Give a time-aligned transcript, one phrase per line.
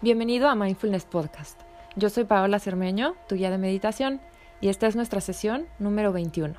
[0.00, 1.60] Bienvenido a Mindfulness Podcast.
[1.96, 4.20] Yo soy Paola Cermeño, tu guía de meditación,
[4.60, 6.54] y esta es nuestra sesión número 21.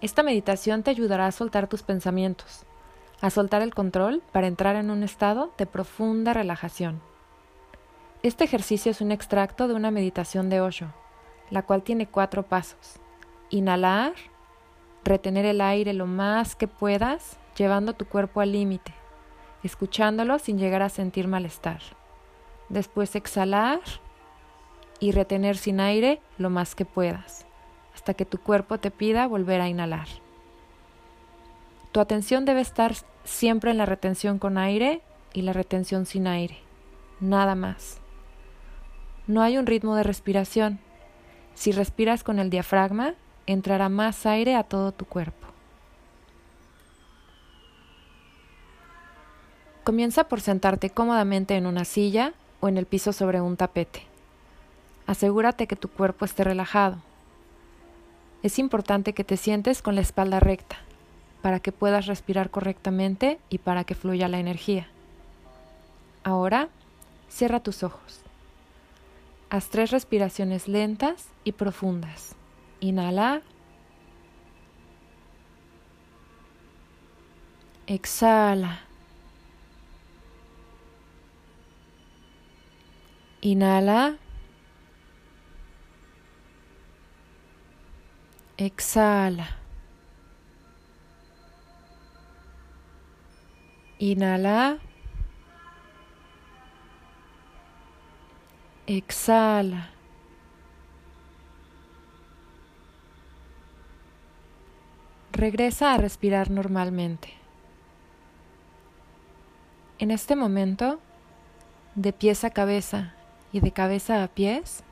[0.00, 2.64] Esta meditación te ayudará a soltar tus pensamientos,
[3.20, 7.00] a soltar el control para entrar en un estado de profunda relajación.
[8.24, 10.88] Este ejercicio es un extracto de una meditación de Osho,
[11.48, 12.96] la cual tiene cuatro pasos.
[13.50, 14.14] Inhalar,
[15.04, 18.92] retener el aire lo más que puedas, llevando tu cuerpo al límite,
[19.62, 21.80] escuchándolo sin llegar a sentir malestar.
[22.72, 23.80] Después exhalar
[24.98, 27.44] y retener sin aire lo más que puedas,
[27.94, 30.08] hasta que tu cuerpo te pida volver a inhalar.
[31.92, 35.02] Tu atención debe estar siempre en la retención con aire
[35.34, 36.60] y la retención sin aire,
[37.20, 38.00] nada más.
[39.26, 40.80] No hay un ritmo de respiración.
[41.54, 45.46] Si respiras con el diafragma, entrará más aire a todo tu cuerpo.
[49.84, 52.32] Comienza por sentarte cómodamente en una silla
[52.62, 54.04] o en el piso sobre un tapete.
[55.06, 56.96] Asegúrate que tu cuerpo esté relajado.
[58.44, 60.76] Es importante que te sientes con la espalda recta
[61.42, 64.86] para que puedas respirar correctamente y para que fluya la energía.
[66.22, 66.68] Ahora,
[67.28, 68.20] cierra tus ojos.
[69.50, 72.36] Haz tres respiraciones lentas y profundas.
[72.78, 73.42] Inhala.
[77.88, 78.91] Exhala.
[83.44, 84.18] Inhala.
[88.56, 89.48] Exhala.
[93.98, 94.78] Inhala.
[98.86, 99.90] Exhala.
[105.32, 107.34] Regresa a respirar normalmente.
[109.98, 111.00] En este momento,
[111.96, 113.14] de pies a cabeza,
[113.52, 114.82] y de cabeza a pies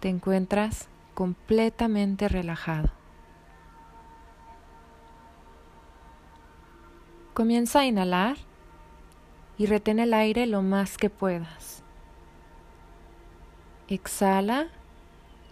[0.00, 2.90] te encuentras completamente relajado.
[7.32, 8.36] Comienza a inhalar
[9.58, 11.82] y retén el aire lo más que puedas.
[13.88, 14.68] Exhala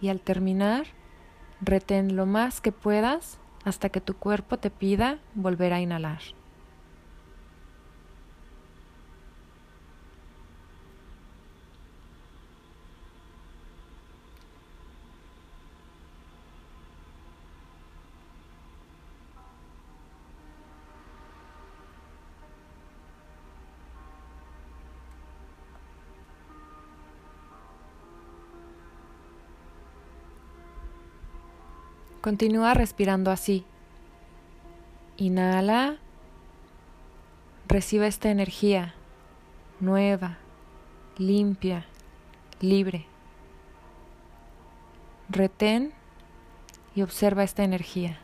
[0.01, 0.85] y al terminar,
[1.61, 6.21] retén lo más que puedas hasta que tu cuerpo te pida volver a inhalar.
[32.23, 33.65] Continúa respirando así.
[35.17, 35.97] Inhala.
[37.67, 38.93] Recibe esta energía
[39.81, 40.37] nueva,
[41.17, 41.85] limpia,
[42.61, 43.05] libre.
[45.27, 45.91] Retén
[46.95, 48.17] y observa esta energía.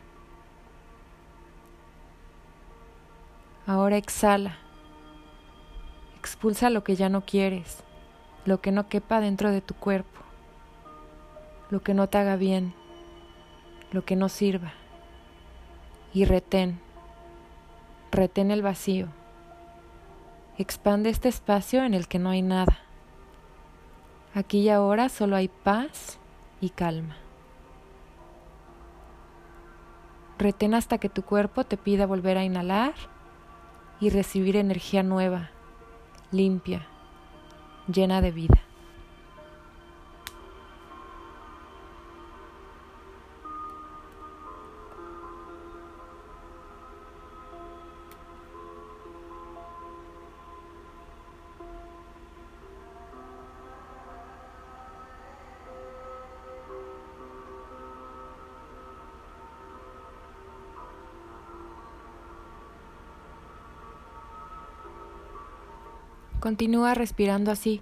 [3.68, 4.59] Ahora exhala.
[6.18, 7.84] Expulsa lo que ya no quieres,
[8.46, 10.22] lo que no quepa dentro de tu cuerpo,
[11.70, 12.74] lo que no te haga bien
[13.92, 14.74] lo que no sirva.
[16.14, 16.80] Y retén,
[18.12, 19.08] retén el vacío.
[20.58, 22.80] Expande este espacio en el que no hay nada.
[24.34, 26.20] Aquí y ahora solo hay paz
[26.62, 27.18] y calma.
[30.38, 32.94] Retén hasta que tu cuerpo te pida volver a inhalar
[34.00, 35.50] y recibir energía nueva,
[36.32, 36.88] limpia,
[37.88, 38.69] llena de vida.
[66.40, 67.82] Continúa respirando así.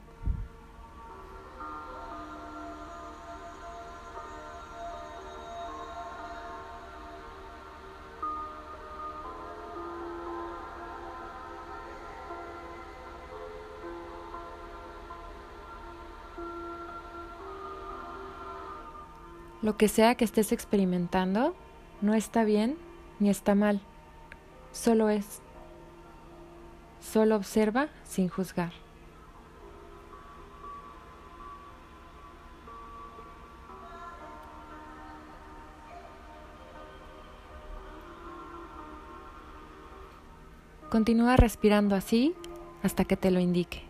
[19.62, 21.54] Lo que sea que estés experimentando
[22.02, 22.78] no está bien
[23.20, 23.82] ni está mal,
[24.72, 25.42] solo es.
[27.00, 28.74] Solo observa sin juzgar.
[40.90, 42.34] Continúa respirando así
[42.82, 43.87] hasta que te lo indique.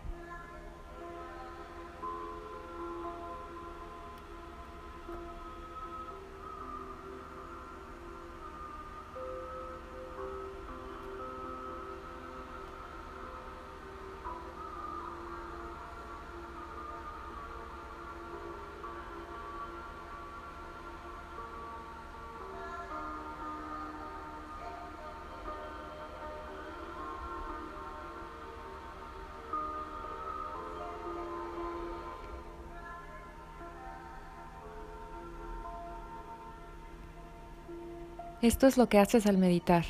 [38.40, 39.84] Esto es lo que haces al meditar.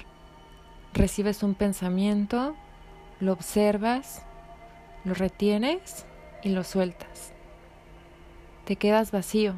[0.95, 2.57] Recibes un pensamiento,
[3.21, 4.23] lo observas,
[5.05, 6.07] lo retienes
[6.43, 7.35] y lo sueltas.
[8.65, 9.55] Te quedas vacío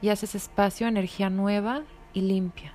[0.00, 1.82] y haces espacio energía nueva
[2.12, 2.74] y limpia.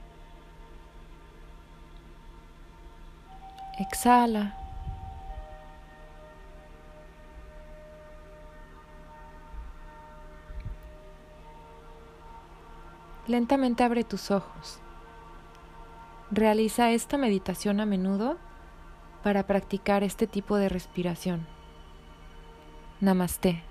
[3.81, 4.55] Exhala.
[13.25, 14.79] Lentamente abre tus ojos.
[16.29, 18.37] Realiza esta meditación a menudo
[19.23, 21.47] para practicar este tipo de respiración.
[22.99, 23.70] Namaste.